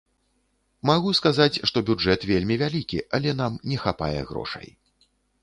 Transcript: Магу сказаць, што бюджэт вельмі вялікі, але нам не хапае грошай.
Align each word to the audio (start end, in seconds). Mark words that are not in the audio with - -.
Магу 0.89 1.11
сказаць, 1.19 1.61
што 1.71 1.77
бюджэт 1.89 2.25
вельмі 2.31 2.59
вялікі, 2.63 2.99
але 3.19 3.35
нам 3.43 3.61
не 3.71 3.77
хапае 3.85 4.19
грошай. 4.33 4.67